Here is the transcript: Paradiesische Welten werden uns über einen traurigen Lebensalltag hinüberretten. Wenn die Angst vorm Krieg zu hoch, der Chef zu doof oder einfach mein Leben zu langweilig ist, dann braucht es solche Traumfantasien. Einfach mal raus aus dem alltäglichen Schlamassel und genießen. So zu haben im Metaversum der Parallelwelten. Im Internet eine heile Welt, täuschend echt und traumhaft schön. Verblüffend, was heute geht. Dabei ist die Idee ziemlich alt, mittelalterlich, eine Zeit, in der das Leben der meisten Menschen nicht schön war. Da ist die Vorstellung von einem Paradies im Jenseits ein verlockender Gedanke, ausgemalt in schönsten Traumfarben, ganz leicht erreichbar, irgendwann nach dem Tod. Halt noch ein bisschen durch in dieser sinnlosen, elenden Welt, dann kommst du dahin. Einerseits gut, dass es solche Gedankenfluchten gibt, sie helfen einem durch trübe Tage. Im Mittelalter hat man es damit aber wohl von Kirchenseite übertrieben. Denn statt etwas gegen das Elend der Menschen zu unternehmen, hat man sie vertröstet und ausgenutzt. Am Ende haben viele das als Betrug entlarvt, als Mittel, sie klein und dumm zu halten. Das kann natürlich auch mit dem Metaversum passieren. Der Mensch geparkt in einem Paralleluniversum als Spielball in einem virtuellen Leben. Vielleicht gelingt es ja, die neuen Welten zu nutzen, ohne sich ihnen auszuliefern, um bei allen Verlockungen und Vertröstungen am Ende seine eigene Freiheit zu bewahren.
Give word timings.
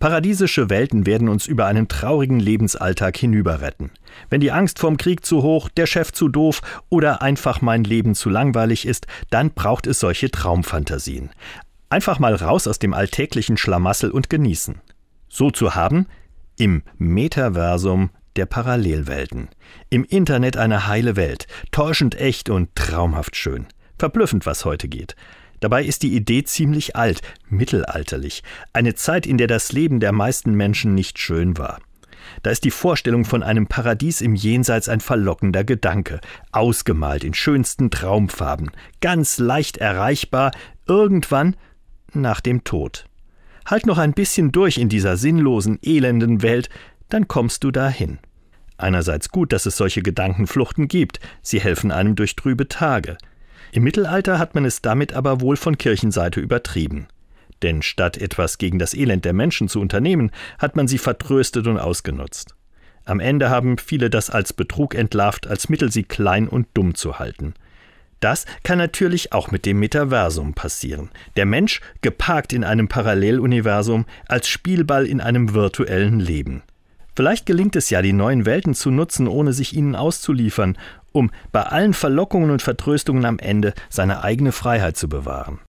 Paradiesische 0.00 0.70
Welten 0.70 1.04
werden 1.04 1.28
uns 1.28 1.46
über 1.46 1.66
einen 1.66 1.86
traurigen 1.86 2.40
Lebensalltag 2.40 3.18
hinüberretten. 3.18 3.90
Wenn 4.30 4.40
die 4.40 4.50
Angst 4.50 4.78
vorm 4.78 4.96
Krieg 4.96 5.26
zu 5.26 5.42
hoch, 5.42 5.68
der 5.68 5.84
Chef 5.84 6.10
zu 6.10 6.28
doof 6.28 6.62
oder 6.88 7.20
einfach 7.20 7.60
mein 7.60 7.84
Leben 7.84 8.14
zu 8.14 8.30
langweilig 8.30 8.86
ist, 8.86 9.06
dann 9.28 9.50
braucht 9.50 9.86
es 9.86 10.00
solche 10.00 10.30
Traumfantasien. 10.30 11.28
Einfach 11.90 12.18
mal 12.18 12.34
raus 12.34 12.66
aus 12.66 12.78
dem 12.78 12.94
alltäglichen 12.94 13.58
Schlamassel 13.58 14.10
und 14.10 14.30
genießen. 14.30 14.80
So 15.28 15.50
zu 15.50 15.74
haben 15.74 16.06
im 16.56 16.82
Metaversum 16.96 18.08
der 18.36 18.46
Parallelwelten. 18.46 19.48
Im 19.90 20.04
Internet 20.04 20.56
eine 20.56 20.86
heile 20.86 21.16
Welt, 21.16 21.46
täuschend 21.72 22.18
echt 22.18 22.48
und 22.48 22.74
traumhaft 22.74 23.36
schön. 23.36 23.66
Verblüffend, 23.98 24.46
was 24.46 24.64
heute 24.64 24.88
geht. 24.88 25.14
Dabei 25.60 25.84
ist 25.84 26.02
die 26.02 26.14
Idee 26.14 26.44
ziemlich 26.44 26.96
alt, 26.96 27.20
mittelalterlich, 27.48 28.42
eine 28.72 28.94
Zeit, 28.94 29.26
in 29.26 29.38
der 29.38 29.46
das 29.46 29.72
Leben 29.72 30.00
der 30.00 30.12
meisten 30.12 30.54
Menschen 30.54 30.94
nicht 30.94 31.18
schön 31.18 31.58
war. 31.58 31.78
Da 32.42 32.50
ist 32.50 32.64
die 32.64 32.70
Vorstellung 32.70 33.24
von 33.24 33.42
einem 33.42 33.66
Paradies 33.66 34.20
im 34.20 34.34
Jenseits 34.34 34.88
ein 34.88 35.00
verlockender 35.00 35.64
Gedanke, 35.64 36.20
ausgemalt 36.52 37.24
in 37.24 37.34
schönsten 37.34 37.90
Traumfarben, 37.90 38.70
ganz 39.00 39.38
leicht 39.38 39.78
erreichbar, 39.78 40.52
irgendwann 40.86 41.56
nach 42.12 42.40
dem 42.40 42.64
Tod. 42.64 43.06
Halt 43.66 43.86
noch 43.86 43.98
ein 43.98 44.12
bisschen 44.12 44.52
durch 44.52 44.78
in 44.78 44.88
dieser 44.88 45.16
sinnlosen, 45.16 45.78
elenden 45.82 46.42
Welt, 46.42 46.68
dann 47.08 47.28
kommst 47.28 47.64
du 47.64 47.70
dahin. 47.70 48.18
Einerseits 48.78 49.28
gut, 49.28 49.52
dass 49.52 49.66
es 49.66 49.76
solche 49.76 50.02
Gedankenfluchten 50.02 50.88
gibt, 50.88 51.20
sie 51.42 51.60
helfen 51.60 51.92
einem 51.92 52.16
durch 52.16 52.34
trübe 52.36 52.66
Tage. 52.66 53.18
Im 53.72 53.84
Mittelalter 53.84 54.38
hat 54.38 54.54
man 54.54 54.64
es 54.64 54.82
damit 54.82 55.12
aber 55.12 55.40
wohl 55.40 55.56
von 55.56 55.78
Kirchenseite 55.78 56.40
übertrieben. 56.40 57.06
Denn 57.62 57.82
statt 57.82 58.16
etwas 58.16 58.58
gegen 58.58 58.78
das 58.78 58.94
Elend 58.94 59.24
der 59.24 59.32
Menschen 59.32 59.68
zu 59.68 59.80
unternehmen, 59.80 60.30
hat 60.58 60.76
man 60.76 60.88
sie 60.88 60.98
vertröstet 60.98 61.66
und 61.66 61.78
ausgenutzt. 61.78 62.54
Am 63.04 63.20
Ende 63.20 63.50
haben 63.50 63.78
viele 63.78 64.10
das 64.10 64.30
als 64.30 64.52
Betrug 64.52 64.94
entlarvt, 64.94 65.46
als 65.46 65.68
Mittel, 65.68 65.90
sie 65.90 66.04
klein 66.04 66.48
und 66.48 66.68
dumm 66.74 66.94
zu 66.94 67.18
halten. 67.18 67.54
Das 68.20 68.44
kann 68.62 68.76
natürlich 68.76 69.32
auch 69.32 69.50
mit 69.50 69.64
dem 69.64 69.78
Metaversum 69.78 70.52
passieren. 70.52 71.10
Der 71.36 71.46
Mensch 71.46 71.80
geparkt 72.02 72.52
in 72.52 72.64
einem 72.64 72.86
Paralleluniversum 72.86 74.04
als 74.28 74.48
Spielball 74.48 75.06
in 75.06 75.22
einem 75.22 75.54
virtuellen 75.54 76.20
Leben. 76.20 76.62
Vielleicht 77.14 77.46
gelingt 77.46 77.76
es 77.76 77.90
ja, 77.90 78.02
die 78.02 78.12
neuen 78.12 78.46
Welten 78.46 78.74
zu 78.74 78.90
nutzen, 78.90 79.28
ohne 79.28 79.52
sich 79.52 79.74
ihnen 79.74 79.96
auszuliefern, 79.96 80.78
um 81.12 81.30
bei 81.52 81.62
allen 81.62 81.94
Verlockungen 81.94 82.50
und 82.50 82.62
Vertröstungen 82.62 83.24
am 83.24 83.38
Ende 83.38 83.74
seine 83.88 84.22
eigene 84.22 84.52
Freiheit 84.52 84.96
zu 84.96 85.08
bewahren. 85.08 85.58